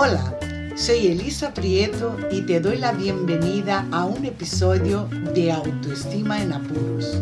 Hola, 0.00 0.32
soy 0.76 1.08
Elisa 1.08 1.52
Prieto 1.52 2.16
y 2.30 2.42
te 2.42 2.60
doy 2.60 2.76
la 2.76 2.92
bienvenida 2.92 3.84
a 3.90 4.04
un 4.04 4.24
episodio 4.24 5.08
de 5.34 5.50
Autoestima 5.50 6.40
en 6.40 6.52
Apuros, 6.52 7.20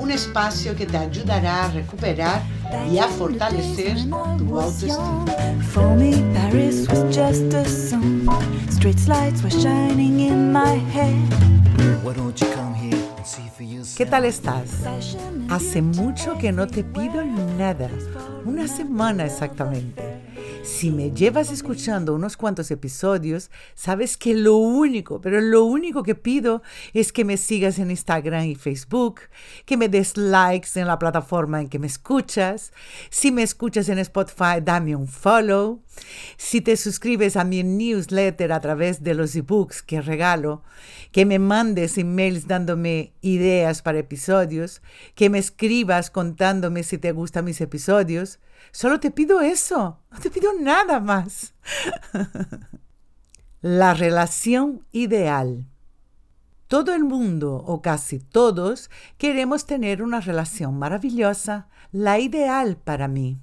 un 0.00 0.10
espacio 0.10 0.74
que 0.74 0.86
te 0.86 0.96
ayudará 0.96 1.66
a 1.66 1.70
recuperar 1.70 2.42
y 2.90 2.98
a 2.98 3.06
fortalecer 3.06 3.96
tu 4.38 4.58
autoestima. 4.58 5.24
¿Qué 13.96 14.06
tal 14.06 14.24
estás? 14.24 14.70
Hace 15.48 15.80
mucho 15.80 16.36
que 16.38 16.50
no 16.50 16.66
te 16.66 16.82
pido 16.82 17.24
nada, 17.56 17.88
una 18.44 18.66
semana 18.66 19.26
exactamente. 19.26 20.15
Si 20.66 20.90
me 20.90 21.12
llevas 21.12 21.52
escuchando 21.52 22.12
unos 22.12 22.36
cuantos 22.36 22.72
episodios, 22.72 23.52
sabes 23.76 24.16
que 24.16 24.34
lo 24.34 24.56
único, 24.56 25.20
pero 25.20 25.40
lo 25.40 25.64
único 25.64 26.02
que 26.02 26.16
pido 26.16 26.60
es 26.92 27.12
que 27.12 27.24
me 27.24 27.36
sigas 27.36 27.78
en 27.78 27.92
Instagram 27.92 28.46
y 28.46 28.56
Facebook, 28.56 29.20
que 29.64 29.76
me 29.76 29.88
des 29.88 30.16
likes 30.16 30.70
en 30.74 30.88
la 30.88 30.98
plataforma 30.98 31.60
en 31.60 31.68
que 31.68 31.78
me 31.78 31.86
escuchas. 31.86 32.72
Si 33.10 33.30
me 33.30 33.44
escuchas 33.44 33.88
en 33.88 34.00
Spotify, 34.00 34.60
dame 34.60 34.96
un 34.96 35.06
follow. 35.06 35.82
Si 36.36 36.60
te 36.60 36.76
suscribes 36.76 37.36
a 37.36 37.44
mi 37.44 37.62
newsletter 37.62 38.52
a 38.52 38.60
través 38.60 39.02
de 39.02 39.14
los 39.14 39.34
ebooks 39.34 39.82
que 39.82 40.00
regalo, 40.00 40.62
que 41.12 41.24
me 41.24 41.38
mandes 41.38 41.98
emails 41.98 42.46
dándome 42.46 43.12
ideas 43.20 43.82
para 43.82 43.98
episodios, 43.98 44.82
que 45.14 45.30
me 45.30 45.38
escribas 45.38 46.10
contándome 46.10 46.82
si 46.82 46.98
te 46.98 47.12
gustan 47.12 47.44
mis 47.44 47.60
episodios. 47.60 48.38
Solo 48.72 49.00
te 49.00 49.10
pido 49.10 49.40
eso, 49.40 50.00
no 50.10 50.18
te 50.18 50.30
pido 50.30 50.52
nada 50.58 51.00
más. 51.00 51.54
La 53.62 53.94
relación 53.94 54.86
ideal. 54.92 55.66
Todo 56.68 56.94
el 56.94 57.04
mundo, 57.04 57.54
o 57.54 57.80
casi 57.80 58.18
todos, 58.18 58.90
queremos 59.18 59.66
tener 59.66 60.02
una 60.02 60.20
relación 60.20 60.78
maravillosa, 60.78 61.68
la 61.92 62.18
ideal 62.18 62.76
para 62.76 63.06
mí. 63.06 63.38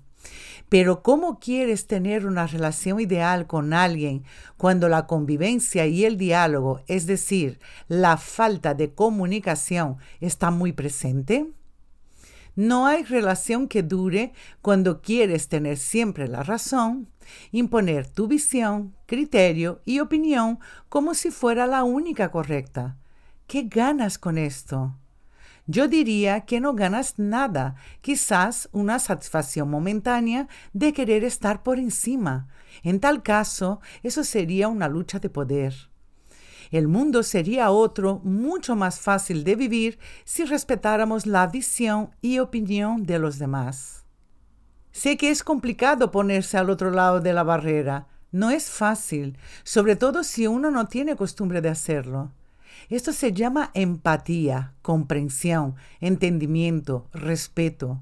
Pero 0.69 1.03
¿cómo 1.03 1.39
quieres 1.39 1.88
tener 1.88 2.25
una 2.25 2.47
relación 2.47 3.00
ideal 3.00 3.45
con 3.47 3.73
alguien 3.73 4.23
cuando 4.58 4.89
la 4.89 5.06
convivencia 5.06 5.86
y 5.86 6.06
el 6.06 6.17
diálogo, 6.17 6.81
es 6.88 7.06
decir, 7.06 7.59
la 7.88 8.17
falta 8.17 8.73
de 8.73 8.94
comunicación, 8.94 9.97
está 10.19 10.50
muy 10.50 10.73
presente? 10.73 11.47
No 12.56 12.86
hay 12.86 13.03
relación 13.03 13.67
que 13.67 13.81
dure 13.81 14.31
cuando 14.61 15.02
quieres 15.02 15.47
tener 15.47 15.78
siempre 15.78 16.28
la 16.28 16.44
razón, 16.44 17.08
imponer 17.52 18.08
tu 18.08 18.28
visión, 18.28 18.95
criterio 19.08 19.81
y 19.86 20.00
opinión 20.00 20.59
como 20.89 21.16
si 21.16 21.31
fuera 21.31 21.66
la 21.66 21.84
única 21.84 22.30
correcta. 22.30 22.97
¿Qué 23.47 23.64
ganas 23.64 24.19
con 24.19 24.38
esto? 24.38 24.95
Yo 25.66 25.88
diría 25.88 26.42
que 26.42 26.59
no 26.59 26.73
ganas 26.73 27.14
nada, 27.17 27.75
quizás 28.02 28.67
una 28.73 29.00
satisfacción 29.00 29.69
momentánea 29.69 30.50
de 30.73 30.92
querer 30.92 31.23
estar 31.23 31.64
por 31.64 31.80
encima. 31.80 32.47
En 32.83 33.00
tal 33.00 33.23
caso, 33.23 33.80
eso 34.03 34.25
sería 34.25 34.67
una 34.67 34.89
lucha 34.89 35.19
de 35.19 35.30
poder. 35.30 35.73
El 36.69 36.88
mundo 36.88 37.23
sería 37.23 37.69
otro, 37.72 38.19
mucho 38.23 38.75
más 38.75 39.00
fácil 39.00 39.44
de 39.44 39.56
vivir 39.56 40.00
si 40.25 40.44
respetáramos 40.44 41.28
la 41.28 41.47
visión 41.47 42.09
y 42.19 42.39
opinión 42.39 43.06
de 43.06 43.19
los 43.19 43.39
demás. 43.39 44.06
Sé 44.91 45.16
que 45.16 45.30
es 45.30 45.44
complicado 45.44 46.11
ponerse 46.11 46.58
al 46.58 46.69
otro 46.69 46.91
lado 46.91 47.22
de 47.22 47.31
la 47.31 47.44
barrera. 47.44 48.08
No 48.31 48.50
es 48.50 48.69
fácil, 48.69 49.38
sobre 49.64 49.95
todo 49.95 50.23
si 50.23 50.47
uno 50.47 50.72
no 50.72 50.88
tiene 50.88 51.16
costumbre 51.16 51.61
de 51.61 51.69
hacerlo. 51.69 52.31
Esto 52.89 53.14
se 53.14 53.34
llama 53.34 53.72
empatía, 53.73 54.74
comprensión, 54.81 55.75
entendimiento, 56.00 57.08
respeto. 57.13 58.02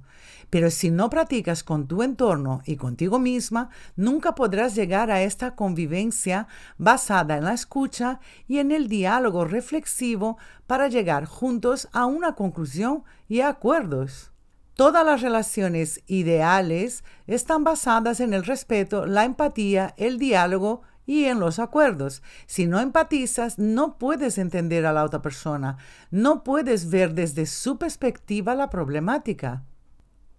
Pero 0.49 0.69
si 0.69 0.91
no 0.91 1.09
practicas 1.09 1.63
con 1.63 1.87
tu 1.87 2.03
entorno 2.03 2.61
y 2.65 2.75
contigo 2.75 3.19
misma, 3.19 3.69
nunca 3.95 4.35
podrás 4.35 4.75
llegar 4.75 5.09
a 5.09 5.21
esta 5.23 5.55
convivencia 5.55 6.47
basada 6.77 7.37
en 7.37 7.45
la 7.45 7.53
escucha 7.53 8.19
y 8.47 8.59
en 8.59 8.71
el 8.71 8.89
diálogo 8.89 9.45
reflexivo 9.45 10.37
para 10.67 10.89
llegar 10.89 11.25
juntos 11.25 11.87
a 11.93 12.05
una 12.05 12.35
conclusión 12.35 13.03
y 13.29 13.39
acuerdos. 13.39 14.31
Todas 14.75 15.05
las 15.05 15.21
relaciones 15.21 16.01
ideales 16.07 17.03
están 17.27 17.63
basadas 17.63 18.19
en 18.19 18.33
el 18.33 18.43
respeto, 18.43 19.05
la 19.05 19.25
empatía, 19.25 19.93
el 19.97 20.17
diálogo 20.17 20.81
y 21.05 21.25
en 21.25 21.39
los 21.39 21.59
acuerdos. 21.59 22.21
Si 22.45 22.67
no 22.67 22.79
empatizas, 22.79 23.59
no 23.59 23.97
puedes 23.97 24.37
entender 24.37 24.85
a 24.85 24.93
la 24.93 25.03
otra 25.03 25.21
persona, 25.21 25.77
no 26.09 26.43
puedes 26.43 26.89
ver 26.89 27.13
desde 27.13 27.45
su 27.45 27.77
perspectiva 27.77 28.55
la 28.55 28.69
problemática. 28.69 29.63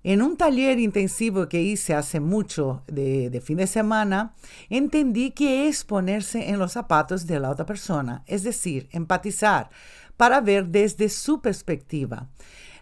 En 0.04 0.20
un 0.20 0.36
taller 0.36 0.80
intensivo 0.80 1.48
que 1.48 1.62
hice 1.62 1.94
hace 1.94 2.18
mucho 2.18 2.82
de, 2.88 3.40
fin 3.44 3.58
de 3.58 3.68
semana, 3.68 4.34
entendí 4.68 5.30
que 5.30 5.68
es 5.68 5.84
ponerse 5.84 6.48
en 6.48 6.58
los 6.58 6.72
zapatos 6.72 7.26
de 7.26 7.38
la 7.38 7.50
otra 7.50 7.66
persona, 7.66 8.24
es 8.26 8.42
decir, 8.42 8.88
empatizar, 8.90 9.70
para 10.16 10.40
ver 10.40 10.68
desde 10.68 11.08
su 11.08 11.40
perspectiva. 11.40 12.28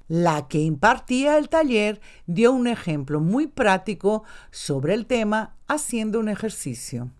La 0.08 0.48
que 0.48 0.60
impartía 0.60 1.36
el 1.36 1.50
taller 1.50 2.00
dio 2.26 2.52
un 2.52 2.66
ejemplo 2.66 3.20
muy 3.20 3.46
práctico 3.46 4.24
sobre 4.50 4.94
el 4.94 5.06
tema 5.06 5.56
haciendo 5.68 6.20
un 6.20 6.30
ejercicio. 6.30 7.10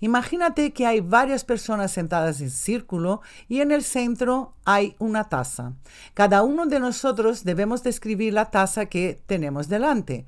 Imagínate 0.00 0.72
que 0.72 0.86
hay 0.86 1.00
varias 1.00 1.44
personas 1.44 1.92
sentadas 1.92 2.40
en 2.40 2.50
círculo 2.50 3.22
y 3.48 3.60
en 3.60 3.72
el 3.72 3.82
centro 3.82 4.54
hay 4.64 4.96
una 4.98 5.28
taza. 5.28 5.72
Cada 6.14 6.42
uno 6.42 6.66
de 6.66 6.80
nosotros 6.80 7.44
debemos 7.44 7.82
describir 7.82 8.32
la 8.32 8.50
taza 8.50 8.86
que 8.86 9.22
tenemos 9.26 9.68
delante. 9.68 10.26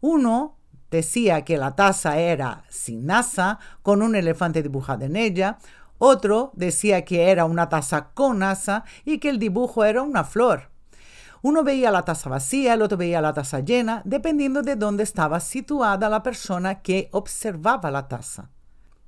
Uno 0.00 0.56
decía 0.90 1.44
que 1.44 1.58
la 1.58 1.74
taza 1.76 2.18
era 2.18 2.64
sin 2.68 3.10
asa, 3.10 3.58
con 3.82 4.02
un 4.02 4.14
elefante 4.14 4.62
dibujado 4.62 5.04
en 5.04 5.16
ella. 5.16 5.58
Otro 5.98 6.52
decía 6.54 7.04
que 7.04 7.30
era 7.30 7.44
una 7.44 7.68
taza 7.68 8.10
con 8.14 8.42
asa 8.42 8.84
y 9.04 9.18
que 9.18 9.28
el 9.28 9.38
dibujo 9.38 9.84
era 9.84 10.02
una 10.02 10.24
flor. 10.24 10.70
Uno 11.42 11.62
veía 11.62 11.90
la 11.90 12.02
taza 12.02 12.28
vacía, 12.28 12.74
el 12.74 12.82
otro 12.82 12.98
veía 12.98 13.20
la 13.20 13.32
taza 13.32 13.60
llena, 13.60 14.02
dependiendo 14.04 14.62
de 14.62 14.76
dónde 14.76 15.04
estaba 15.04 15.38
situada 15.40 16.08
la 16.08 16.22
persona 16.22 16.82
que 16.82 17.08
observaba 17.12 17.90
la 17.90 18.08
taza. 18.08 18.50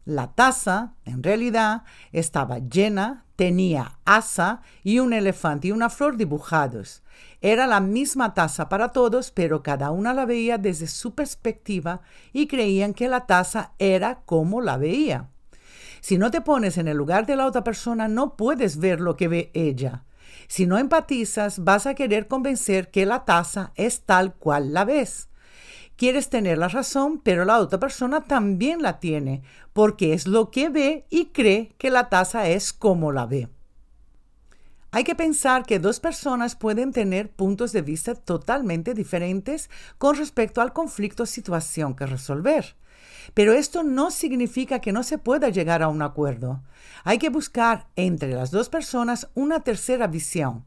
La 0.05 0.33
taza, 0.33 0.95
en 1.05 1.23
realidad, 1.23 1.85
estaba 2.13 2.59
llena, 2.59 3.25
tenía 3.37 3.99
asa 4.05 4.63
y 4.83 4.99
un 4.99 5.13
elefante 5.13 5.69
y 5.69 5.73
una 5.73 5.89
flor 5.89 6.17
dibujados. 6.17 7.03
Era 7.41 7.67
la 7.67 7.81
misma 7.81 8.35
taza 8.35 8.69
para 8.69 8.89
todos, 8.89 9.31
pero 9.31 9.63
cada 9.63 9.91
una 9.91 10.13
la 10.13 10.27
veía 10.27 10.59
desde 10.59 10.89
su 10.89 11.15
perspectiva 11.15 12.03
y 12.33 12.47
creían 12.47 12.93
que 12.93 13.09
la 13.09 13.27
taza 13.27 13.73
era 13.79 14.21
como 14.27 14.61
la 14.61 14.77
veía. 14.77 15.29
Si 16.01 16.19
no 16.19 16.31
te 16.31 16.41
pones 16.41 16.79
en 16.79 16.89
el 16.89 16.97
lugar 16.97 17.27
de 17.27 17.37
la 17.37 17.47
otra 17.47 17.65
persona, 17.65 18.09
no 18.09 18.37
puedes 18.37 18.79
ver 18.79 19.01
lo 19.01 19.17
que 19.17 19.29
ve 19.29 19.51
ella. 19.55 20.05
Si 20.49 20.67
no 20.67 20.79
empatizas, 20.79 21.63
vas 21.65 21.87
a 21.87 21.95
querer 21.95 22.27
convencer 22.27 22.91
que 22.91 23.07
la 23.07 23.25
taza 23.25 23.73
es 23.75 24.03
tal 24.03 24.35
cual 24.35 24.73
la 24.75 24.85
ves. 24.85 25.30
Quieres 26.01 26.31
tener 26.31 26.57
la 26.57 26.69
razón, 26.69 27.21
pero 27.23 27.45
la 27.45 27.59
otra 27.59 27.79
persona 27.79 28.23
también 28.23 28.81
la 28.81 29.01
tiene, 29.01 29.43
porque 29.75 30.15
es 30.15 30.27
lo 30.27 30.51
que 30.51 30.71
ve 30.71 31.05
y 31.11 31.27
cree 31.27 31.75
que 31.77 31.91
la 31.91 32.09
taza 32.09 32.49
es 32.49 32.73
como 32.73 33.13
la 33.13 33.27
ve. 33.27 33.51
Hay 34.93 35.05
que 35.05 35.15
pensar 35.15 35.67
que 35.67 35.79
dos 35.79 36.01
personas 36.01 36.57
pueden 36.57 36.93
tener 36.93 37.29
puntos 37.31 37.73
de 37.73 37.83
vista 37.83 38.15
totalmente 38.15 38.95
diferentes 38.95 39.69
con 39.99 40.17
respecto 40.17 40.63
al 40.63 40.73
conflicto 40.73 41.25
o 41.25 41.27
situación 41.27 41.95
que 41.95 42.07
resolver. 42.07 42.77
Pero 43.35 43.53
esto 43.53 43.83
no 43.83 44.11
significa 44.11 44.79
que 44.79 44.93
no 44.93 45.03
se 45.03 45.19
pueda 45.19 45.51
llegar 45.51 45.83
a 45.83 45.89
un 45.89 46.01
acuerdo. 46.01 46.63
Hay 47.05 47.19
que 47.19 47.29
buscar 47.29 47.89
entre 47.95 48.33
las 48.33 48.51
dos 48.51 48.71
personas 48.71 49.29
una 49.35 49.61
tercera 49.61 50.07
visión, 50.07 50.65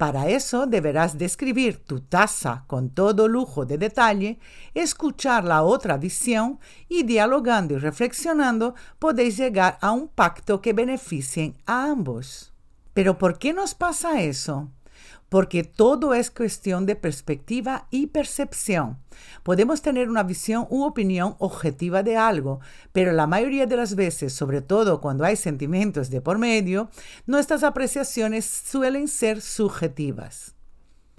para 0.00 0.30
eso 0.30 0.64
deberás 0.66 1.18
describir 1.18 1.84
tu 1.84 2.00
taza 2.00 2.64
con 2.66 2.88
todo 2.88 3.28
lujo 3.28 3.66
de 3.66 3.76
detalle, 3.76 4.38
escuchar 4.72 5.44
la 5.44 5.62
otra 5.62 5.98
visión 5.98 6.58
y 6.88 7.02
dialogando 7.02 7.74
y 7.74 7.76
reflexionando 7.76 8.74
podéis 8.98 9.36
llegar 9.36 9.76
a 9.82 9.92
un 9.92 10.08
pacto 10.08 10.62
que 10.62 10.72
beneficie 10.72 11.54
a 11.66 11.90
ambos. 11.90 12.54
Pero 12.94 13.18
¿por 13.18 13.38
qué 13.38 13.52
nos 13.52 13.74
pasa 13.74 14.22
eso? 14.22 14.70
Porque 15.28 15.64
todo 15.64 16.12
es 16.12 16.30
cuestión 16.30 16.86
de 16.86 16.96
perspectiva 16.96 17.86
y 17.90 18.08
percepción. 18.08 18.98
Podemos 19.42 19.80
tener 19.80 20.10
una 20.10 20.24
visión 20.24 20.66
u 20.70 20.84
opinión 20.84 21.36
objetiva 21.38 22.02
de 22.02 22.16
algo, 22.16 22.60
pero 22.92 23.12
la 23.12 23.26
mayoría 23.26 23.66
de 23.66 23.76
las 23.76 23.94
veces, 23.94 24.32
sobre 24.32 24.60
todo 24.60 25.00
cuando 25.00 25.24
hay 25.24 25.36
sentimientos 25.36 26.10
de 26.10 26.20
por 26.20 26.38
medio, 26.38 26.90
nuestras 27.26 27.62
apreciaciones 27.62 28.44
suelen 28.44 29.08
ser 29.08 29.40
subjetivas. 29.40 30.54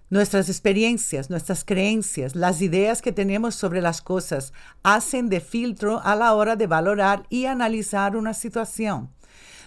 Nuestras 0.10 0.50
experiencias, 0.50 1.30
nuestras 1.30 1.63
creencias, 1.63 2.36
las 2.36 2.62
ideas 2.62 3.01
que 3.01 3.13
tenemos 3.13 3.56
sobre 3.56 3.81
las 3.81 4.01
cosas 4.01 4.51
hacen 4.83 5.30
de 5.30 5.39
filtro 5.39 6.01
a 6.04 6.18
la 6.18 6.33
hora 6.33 6.57
de 6.57 6.68
valorar 6.68 7.24
y 7.30 7.45
analizar 7.45 8.18
una 8.18 8.33
situación. 8.33 9.10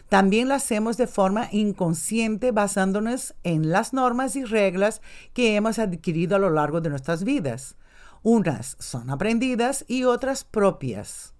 También 0.08 0.48
lo 0.48 0.54
hacemos 0.54 0.96
de 0.96 1.06
forma 1.06 1.48
inconsciente 1.50 2.52
basándonos 2.52 3.34
en 3.42 3.70
las 3.70 3.92
normas 3.92 4.36
y 4.36 4.44
reglas 4.44 5.02
que 5.32 5.56
hemos 5.56 5.78
adquirido 5.78 6.36
a 6.36 6.38
lo 6.38 6.50
largo 6.50 6.80
de 6.80 6.90
nuestras 6.90 7.24
vidas. 7.24 7.76
Unas 8.22 8.76
son 8.78 9.10
aprendidas 9.10 9.84
y 9.88 10.04
otras 10.04 10.44
propias. 10.44 11.33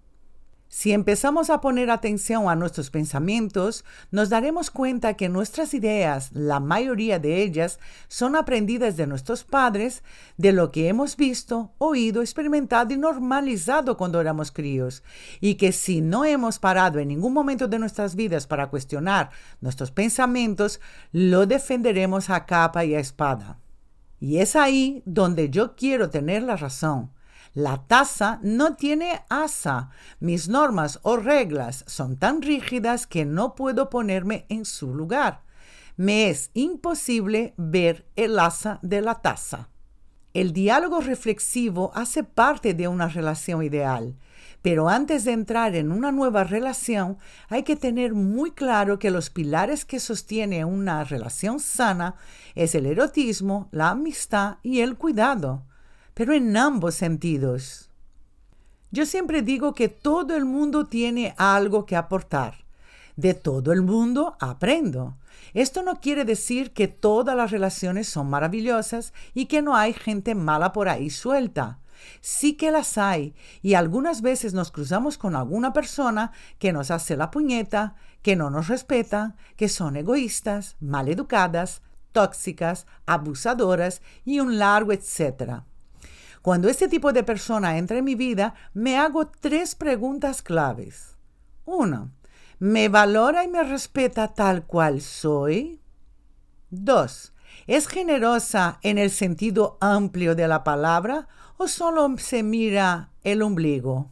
Si 0.77 0.91
empezamos 0.91 1.49
a 1.49 1.61
poner 1.61 1.89
atención 1.89 2.49
a 2.49 2.55
nuestros 2.55 2.89
pensamientos, 2.89 3.85
nos 4.11 4.27
daremos 4.27 4.69
cuenta 4.69 5.13
que 5.13 5.29
nuestras 5.29 5.73
ideas, 5.73 6.31
la 6.33 6.59
mayoría 6.59 7.17
de 7.17 7.43
ellas, 7.43 7.79
son 8.09 8.35
aprendidas 8.35 8.97
de 8.97 9.07
nuestros 9.07 9.45
padres, 9.45 10.03
de 10.35 10.51
lo 10.51 10.73
que 10.73 10.89
hemos 10.89 11.15
visto, 11.15 11.71
oído, 11.77 12.19
experimentado 12.19 12.93
y 12.93 12.97
normalizado 12.97 13.95
cuando 13.95 14.19
éramos 14.19 14.51
críos, 14.51 15.01
y 15.39 15.55
que 15.55 15.71
si 15.71 16.01
no 16.01 16.25
hemos 16.25 16.59
parado 16.59 16.99
en 16.99 17.07
ningún 17.07 17.31
momento 17.31 17.69
de 17.69 17.79
nuestras 17.79 18.17
vidas 18.17 18.45
para 18.45 18.67
cuestionar 18.67 19.29
nuestros 19.61 19.91
pensamientos, 19.91 20.81
lo 21.13 21.45
defenderemos 21.45 22.29
a 22.29 22.45
capa 22.45 22.83
y 22.83 22.95
a 22.95 22.99
espada. 22.99 23.59
Y 24.19 24.39
es 24.39 24.57
ahí 24.57 25.01
donde 25.05 25.49
yo 25.49 25.77
quiero 25.77 26.09
tener 26.09 26.43
la 26.43 26.57
razón 26.57 27.11
la 27.55 27.87
taza 27.87 28.39
no 28.43 28.75
tiene 28.75 29.23
asa. 29.29 29.89
Mis 30.19 30.49
normas 30.49 30.99
o 31.03 31.15
reglas 31.15 31.85
son 31.87 32.17
tan 32.17 32.41
rígidas 32.41 33.07
que 33.07 33.23
no 33.23 33.55
puedo 33.55 33.89
ponerme 33.89 34.45
en 34.49 34.65
su 34.65 34.93
lugar. 34.93 35.41
Me 35.95 36.29
es 36.29 36.51
imposible 36.53 37.53
ver 37.55 38.05
el 38.17 38.37
asa 38.39 38.79
de 38.81 38.99
la 38.99 39.21
taza. 39.21 39.69
El 40.33 40.51
diálogo 40.51 40.99
reflexivo 40.99 41.91
hace 41.95 42.25
parte 42.25 42.73
de 42.73 42.89
una 42.89 43.07
relación 43.07 43.63
ideal, 43.63 44.17
pero 44.61 44.89
antes 44.89 45.23
de 45.23 45.31
entrar 45.31 45.75
en 45.75 45.93
una 45.93 46.11
nueva 46.11 46.43
relación 46.43 47.17
hay 47.47 47.63
que 47.63 47.77
tener 47.77 48.13
muy 48.13 48.51
claro 48.51 48.99
que 48.99 49.11
los 49.11 49.29
pilares 49.29 49.85
que 49.85 50.01
sostienen 50.01 50.65
una 50.65 51.05
relación 51.05 51.61
sana 51.61 52.15
es 52.53 52.75
el 52.75 52.85
erotismo, 52.85 53.69
la 53.71 53.91
amistad 53.91 54.57
y 54.61 54.81
el 54.81 54.97
cuidado 54.97 55.63
pero 56.15 56.33
en 56.33 56.57
ambos 56.57 56.95
sentidos. 56.95 57.89
Yo 58.89 59.05
siempre 59.05 59.41
digo 59.41 59.73
que 59.73 59.89
todo 59.89 60.35
el 60.37 60.45
mundo 60.45 60.85
tiene 60.85 61.35
algo 61.37 61.85
que 61.85 61.97
aportar. 61.97 62.65
De 63.17 63.33
todo 63.33 63.73
el 63.73 63.81
mundo 63.81 64.37
aprendo. 64.39 65.17
Esto 65.53 65.83
no 65.83 65.99
quiere 65.99 66.23
decir 66.23 66.71
que 66.71 66.87
todas 66.87 67.35
las 67.35 67.51
relaciones 67.51 68.07
son 68.07 68.29
maravillosas 68.29 69.13
y 69.33 69.45
que 69.45 69.61
no 69.61 69.75
hay 69.75 69.93
gente 69.93 70.35
mala 70.35 70.71
por 70.71 70.87
ahí 70.87 71.09
suelta. 71.09 71.79
Sí 72.21 72.53
que 72.53 72.71
las 72.71 72.97
hay 72.97 73.35
y 73.61 73.73
algunas 73.73 74.21
veces 74.21 74.53
nos 74.53 74.71
cruzamos 74.71 75.17
con 75.17 75.35
alguna 75.35 75.73
persona 75.73 76.31
que 76.59 76.71
nos 76.71 76.91
hace 76.91 77.17
la 77.17 77.31
puñeta, 77.31 77.95
que 78.21 78.37
no 78.37 78.49
nos 78.49 78.69
respeta, 78.69 79.35
que 79.57 79.67
son 79.67 79.97
egoístas, 79.97 80.77
maleducadas, 80.79 81.81
tóxicas, 82.13 82.87
abusadoras 83.05 84.01
y 84.23 84.39
un 84.39 84.57
largo 84.57 84.93
etcétera. 84.93 85.65
Cuando 86.45 86.69
este 86.69 86.87
tipo 86.87 87.11
de 87.11 87.23
persona 87.23 87.79
entra 87.79 87.97
en 87.97 88.05
mi 88.05 88.13
vida, 88.13 88.53
me 88.75 88.99
hago 88.99 89.25
tres 89.25 89.73
preguntas 89.73 90.43
claves. 90.43 91.17
Uno, 91.65 92.11
¿me 92.59 92.87
valora 92.87 93.43
y 93.43 93.47
me 93.47 93.63
respeta 93.63 94.27
tal 94.35 94.63
cual 94.63 95.01
soy? 95.01 95.81
Dos, 96.69 97.33
¿es 97.65 97.87
generosa 97.87 98.77
en 98.83 98.99
el 98.99 99.09
sentido 99.09 99.79
amplio 99.81 100.35
de 100.35 100.47
la 100.47 100.63
palabra 100.63 101.27
o 101.57 101.67
solo 101.67 102.15
se 102.19 102.43
mira 102.43 103.09
el 103.23 103.41
ombligo? 103.41 104.11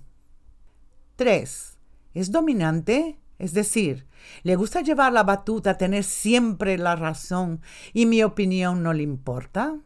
Tres, 1.16 1.78
¿es 2.16 2.32
dominante? 2.32 3.20
Es 3.38 3.54
decir, 3.54 4.08
¿le 4.42 4.56
gusta 4.56 4.82
llevar 4.82 5.14
la 5.14 5.22
batuta, 5.22 5.78
tener 5.78 6.04
siempre 6.04 6.80
la 6.80 6.96
razón 6.96 7.62
y 7.94 8.08
mi 8.08 8.24
opinión 8.24 8.82
no 8.82 8.92
le 8.92 9.04
importa? 9.04 9.78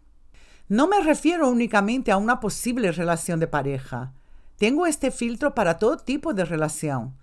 No 0.70 0.86
me 0.90 1.00
refiero 1.00 1.50
únicamente 1.50 2.12
a 2.12 2.18
una 2.18 2.42
posible 2.42 2.92
relación 2.92 3.40
de 3.40 3.48
pareja. 3.48 4.12
Tengo 4.58 4.86
este 4.86 5.12
filtro 5.12 5.56
para 5.56 5.80
todo 5.80 5.96
tipo 5.96 6.34
de 6.34 6.44
relación. 6.44 7.16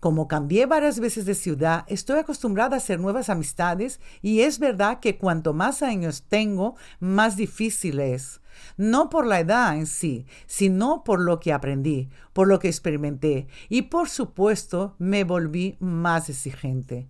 Como 0.00 0.28
cambié 0.28 0.66
varias 0.66 1.00
veces 1.00 1.24
de 1.24 1.34
ciudad, 1.34 1.84
estoy 1.88 2.18
acostumbrada 2.18 2.74
a 2.74 2.76
hacer 2.76 3.00
nuevas 3.00 3.30
amistades 3.30 4.00
y 4.20 4.40
es 4.40 4.58
verdad 4.58 5.00
que 5.00 5.16
cuanto 5.16 5.54
más 5.54 5.82
años 5.82 6.24
tengo, 6.28 6.74
más 6.98 7.36
difícil 7.36 8.00
es. 8.00 8.42
No 8.76 9.08
por 9.08 9.26
la 9.26 9.40
edad 9.40 9.78
en 9.78 9.86
sí, 9.86 10.26
sino 10.46 11.02
por 11.02 11.20
lo 11.20 11.40
que 11.40 11.54
aprendí, 11.54 12.10
por 12.34 12.48
lo 12.48 12.58
que 12.58 12.68
experimenté 12.68 13.46
y 13.70 13.82
por 13.82 14.10
supuesto 14.10 14.94
me 14.98 15.24
volví 15.24 15.76
más 15.80 16.28
exigente. 16.28 17.08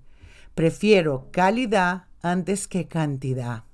Prefiero 0.54 1.26
calidad 1.32 2.04
antes 2.22 2.68
que 2.68 2.86
cantidad. 2.86 3.64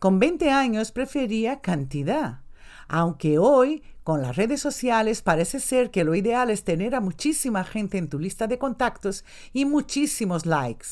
Con 0.00 0.18
20 0.18 0.50
años 0.50 0.92
prefería 0.92 1.60
cantidad, 1.60 2.40
aunque 2.88 3.36
hoy 3.36 3.82
con 4.02 4.22
las 4.22 4.34
redes 4.34 4.58
sociales 4.58 5.20
parece 5.20 5.60
ser 5.60 5.90
que 5.90 6.04
lo 6.04 6.14
ideal 6.14 6.48
es 6.48 6.64
tener 6.64 6.94
a 6.94 7.02
muchísima 7.02 7.64
gente 7.64 7.98
en 7.98 8.08
tu 8.08 8.18
lista 8.18 8.46
de 8.46 8.56
contactos 8.56 9.26
y 9.52 9.66
muchísimos 9.66 10.46
likes. 10.46 10.86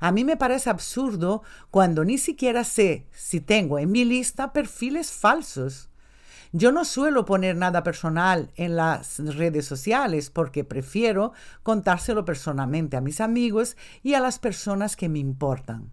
A 0.00 0.10
mí 0.10 0.24
me 0.24 0.36
parece 0.36 0.70
absurdo 0.70 1.44
cuando 1.70 2.04
ni 2.04 2.18
siquiera 2.18 2.64
sé 2.64 3.06
si 3.12 3.40
tengo 3.40 3.78
en 3.78 3.92
mi 3.92 4.04
lista 4.04 4.52
perfiles 4.52 5.12
falsos. 5.12 5.88
Yo 6.50 6.72
no 6.72 6.84
suelo 6.84 7.24
poner 7.24 7.54
nada 7.54 7.84
personal 7.84 8.50
en 8.56 8.74
las 8.74 9.20
redes 9.20 9.66
sociales 9.66 10.30
porque 10.30 10.64
prefiero 10.64 11.32
contárselo 11.62 12.24
personalmente 12.24 12.96
a 12.96 13.00
mis 13.00 13.20
amigos 13.20 13.76
y 14.02 14.14
a 14.14 14.20
las 14.20 14.40
personas 14.40 14.96
que 14.96 15.08
me 15.08 15.20
importan. 15.20 15.92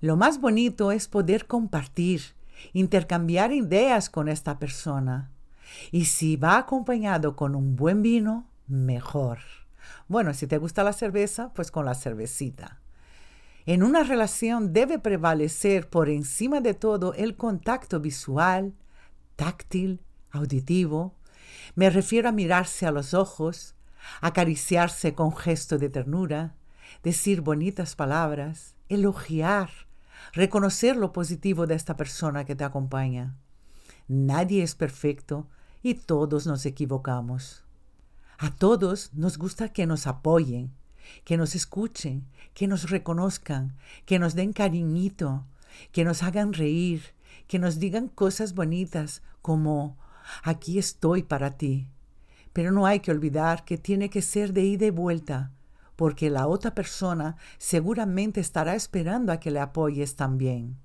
Lo 0.00 0.16
más 0.16 0.40
bonito 0.40 0.92
es 0.92 1.08
poder 1.08 1.46
compartir, 1.46 2.22
intercambiar 2.72 3.52
ideas 3.52 4.08
con 4.08 4.28
esta 4.28 4.58
persona. 4.58 5.30
Y 5.90 6.06
si 6.06 6.36
va 6.36 6.56
acompañado 6.56 7.36
con 7.36 7.54
un 7.54 7.76
buen 7.76 8.00
vino, 8.00 8.46
mejor. 8.66 9.40
Bueno, 10.08 10.32
si 10.32 10.46
te 10.46 10.56
gusta 10.56 10.84
la 10.84 10.94
cerveza, 10.94 11.52
pues 11.52 11.70
con 11.70 11.84
la 11.84 11.94
cervecita. 11.94 12.80
En 13.66 13.82
una 13.82 14.02
relación 14.02 14.72
debe 14.72 14.98
prevalecer 14.98 15.90
por 15.90 16.08
encima 16.08 16.62
de 16.62 16.72
todo 16.72 17.12
el 17.12 17.36
contacto 17.36 18.00
visual, 18.00 18.72
táctil, 19.36 20.00
auditivo. 20.30 21.14
Me 21.74 21.90
refiero 21.90 22.30
a 22.30 22.32
mirarse 22.32 22.86
a 22.86 22.90
los 22.90 23.12
ojos, 23.12 23.74
acariciarse 24.22 25.14
con 25.14 25.36
gesto 25.36 25.76
de 25.76 25.90
ternura, 25.90 26.54
decir 27.02 27.42
bonitas 27.42 27.96
palabras, 27.96 28.74
elogiar, 28.88 29.70
reconocer 30.32 30.96
lo 30.96 31.12
positivo 31.12 31.66
de 31.66 31.74
esta 31.74 31.96
persona 31.96 32.44
que 32.44 32.54
te 32.54 32.64
acompaña. 32.64 33.36
Nadie 34.08 34.62
es 34.62 34.74
perfecto 34.74 35.48
y 35.82 35.94
todos 35.94 36.46
nos 36.46 36.66
equivocamos. 36.66 37.64
A 38.38 38.50
todos 38.50 39.12
nos 39.12 39.38
gusta 39.38 39.72
que 39.72 39.86
nos 39.86 40.06
apoyen, 40.06 40.72
que 41.24 41.36
nos 41.36 41.54
escuchen, 41.54 42.26
que 42.54 42.66
nos 42.66 42.90
reconozcan, 42.90 43.76
que 44.06 44.18
nos 44.18 44.34
den 44.34 44.52
cariñito, 44.52 45.46
que 45.92 46.04
nos 46.04 46.22
hagan 46.22 46.52
reír, 46.52 47.02
que 47.46 47.58
nos 47.58 47.78
digan 47.78 48.08
cosas 48.08 48.54
bonitas 48.54 49.22
como 49.42 49.98
aquí 50.42 50.78
estoy 50.78 51.22
para 51.22 51.52
ti. 51.52 51.88
Pero 52.52 52.72
no 52.72 52.86
hay 52.86 53.00
que 53.00 53.10
olvidar 53.10 53.64
que 53.64 53.78
tiene 53.78 54.10
que 54.10 54.22
ser 54.22 54.52
de 54.52 54.62
ida 54.62 54.86
y 54.86 54.90
vuelta, 54.90 55.52
porque 56.00 56.30
la 56.30 56.46
otra 56.46 56.74
persona 56.74 57.36
seguramente 57.58 58.40
estará 58.40 58.74
esperando 58.74 59.32
a 59.32 59.36
que 59.38 59.50
le 59.50 59.60
apoyes 59.60 60.16
también. 60.16 60.78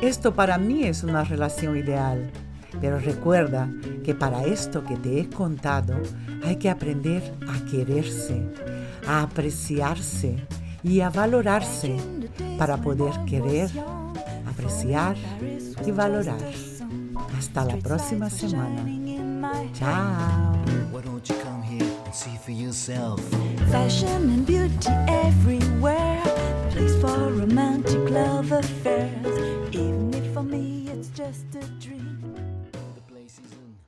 Esto 0.00 0.34
para 0.34 0.56
mí 0.56 0.84
es 0.84 1.04
una 1.04 1.24
relación 1.24 1.76
ideal, 1.76 2.30
pero 2.80 2.98
recuerda 2.98 3.70
que 4.02 4.14
para 4.14 4.46
esto 4.46 4.82
que 4.82 4.96
te 4.96 5.20
he 5.20 5.28
contado 5.28 5.92
hay 6.42 6.56
que 6.56 6.70
aprender 6.70 7.34
a 7.46 7.70
quererse, 7.70 8.50
a 9.06 9.20
apreciarse 9.20 10.42
y 10.82 11.02
a 11.02 11.10
valorarse 11.10 11.94
para 12.56 12.78
poder 12.78 13.12
querer, 13.26 13.68
apreciar 14.46 15.16
y 15.86 15.90
valorar. 15.90 16.40
Hasta 17.36 17.66
la 17.66 17.76
próxima 17.76 18.30
semana. 18.30 18.86
Chao. 19.74 20.54
See 22.14 22.36
for 22.36 22.52
yourself. 22.52 23.20
Fashion 23.72 24.06
and 24.06 24.46
beauty 24.46 24.88
everywhere, 25.08 26.22
place 26.70 26.94
for 27.00 27.08
romantic 27.08 28.08
love 28.08 28.52
affairs. 28.52 29.74
Even 29.74 30.14
if 30.14 30.32
for 30.32 30.44
me 30.44 30.86
it's 30.92 31.08
just 31.08 31.44
a 31.56 31.64
dream. 31.84 32.53